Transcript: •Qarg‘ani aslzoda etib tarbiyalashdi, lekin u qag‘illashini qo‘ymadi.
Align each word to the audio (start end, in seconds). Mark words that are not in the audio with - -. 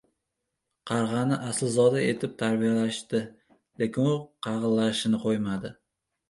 •Qarg‘ani 0.91 1.35
aslzoda 1.49 2.01
etib 2.05 2.33
tarbiyalashdi, 2.39 3.21
lekin 3.83 4.09
u 4.15 4.15
qag‘illashini 4.49 5.21
qo‘ymadi. 5.29 5.75